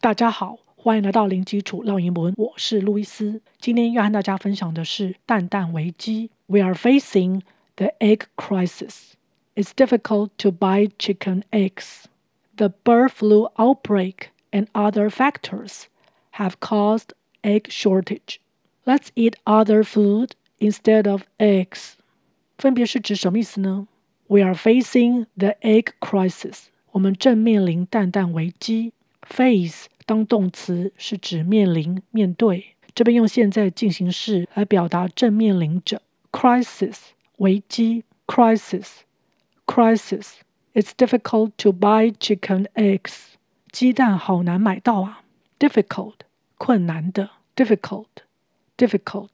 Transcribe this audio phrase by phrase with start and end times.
[0.00, 3.40] 大家好，欢迎来到零基础绕英文，我是路易斯。
[3.58, 6.30] 今天要和大家分享的是蛋蛋危机。
[6.46, 7.42] We are facing
[7.76, 9.12] the egg crisis.
[9.54, 12.04] It's difficult to buy chicken eggs.
[12.56, 15.84] The bird flu outbreak and other factors
[16.32, 17.10] have caused
[17.42, 18.40] egg shortage.
[18.84, 21.92] Let's eat other food instead of eggs.
[22.58, 23.86] 分别是指什么意思呢？
[24.26, 26.64] We are facing the egg crisis.
[26.90, 28.92] 我们正面临蛋蛋危机。
[29.29, 36.01] Face 当动词是指面临、面对，这边用现在进行式来表达正面临着。
[36.31, 36.97] Crisis
[37.37, 40.37] 危机，crisis，crisis。
[40.73, 43.33] It's difficult to buy chicken eggs.
[43.71, 45.23] 鸡蛋好难买到啊。
[45.59, 46.15] Difficult
[46.57, 49.29] 困难的，difficult，difficult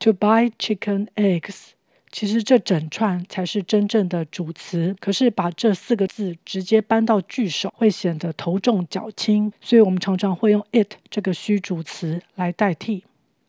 [0.00, 1.70] to buy chicken eggs.
[2.14, 13.02] 其实这整串才是真正的主词，可是把这四个字直接搬到句首，会显得头重脚轻，所以我们常常会用 it 这个虚主词来代替。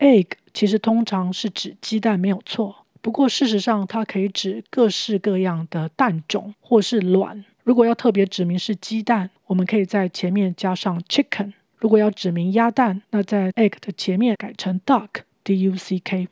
[0.00, 2.84] egg 其实通常是指鸡蛋，没有错。
[3.00, 7.44] 不过事实上，它可以指各式各样的蛋种或是卵。
[7.62, 16.26] 如果要特别指明是鸡蛋，我们可以在前面加上 chicken；如果要指明鸭蛋，那在 egg 的前面改成 duck，d-u-c-k。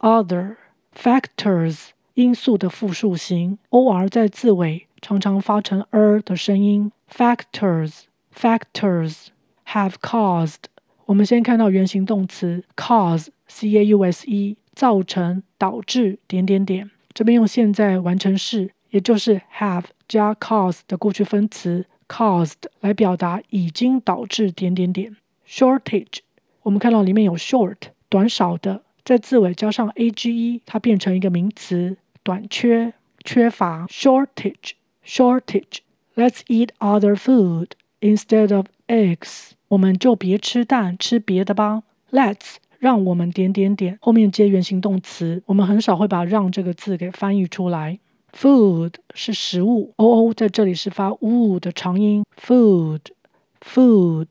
[0.00, 0.56] other
[0.94, 8.02] factors 因素的复数形，or 在字尾常常发成 er 的声音，factors
[8.34, 9.28] factors
[9.66, 10.64] have caused。
[11.06, 25.16] 我们先看到原形动词 cause c a u s e 造成导致点点点，这边用现在完成式，也就是 have 加 cause 的过去分词 caused 来表达已经导致点点点
[25.48, 26.18] shortage。
[26.62, 27.76] 我们看到里面有 short
[28.08, 32.92] 短少的，在字尾加上 age，它变成一个名词，短缺、
[33.24, 33.86] 缺乏。
[33.86, 34.72] shortage
[35.04, 35.78] shortage。
[36.14, 37.68] Let's eat other food
[38.00, 39.50] instead of eggs。
[39.68, 41.82] 我们就别吃蛋，吃别的吧。
[42.10, 45.42] Let's 让我们点点点，后面接原形动词。
[45.46, 47.98] 我们很少会把让这个字给翻译出来。
[48.32, 52.24] Food 是食物，oo 在这里是发 u 的长音。
[52.40, 53.00] Food
[53.60, 54.26] food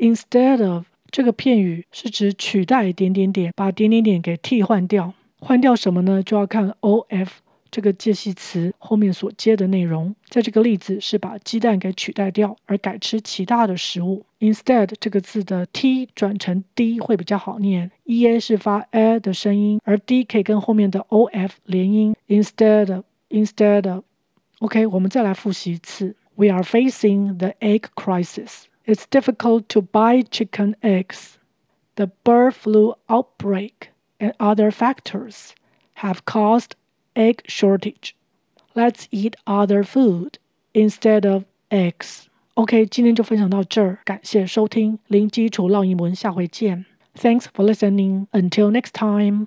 [0.00, 0.86] instead of。
[1.12, 5.12] 这个片语是指取代点点点，把点点点给替换掉。
[5.40, 6.22] 换掉什么呢？
[6.22, 7.28] 就要看 of
[7.68, 10.14] 这个介系词后面所接的内容。
[10.28, 14.24] 在这个例子是把鸡蛋给取代掉，而改吃其他的食物。
[14.38, 22.14] Instead 这个字的 t 转成 d 会比较好念，ea 是发 a 的声音，而 d 可以跟后面的 of 连音。
[22.28, 24.04] Instead of, instead of。
[24.60, 26.14] OK，我们再来复习一次。
[26.36, 28.66] We are facing the egg crisis.
[28.85, 31.37] It's difficult to buy chicken eggs.
[31.95, 35.55] The bird flu outbreak and other factors
[35.95, 36.75] have caused
[37.15, 38.15] egg shortage.
[38.75, 40.37] Let's eat other food
[40.73, 42.27] instead of eggs.
[42.55, 46.85] OK，今天就分享到这儿，感谢收听零基础绕英文，下回见。
[47.15, 48.27] Thanks for listening.
[48.31, 49.43] Until next time.